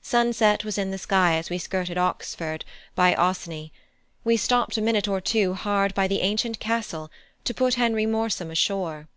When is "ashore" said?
8.52-9.08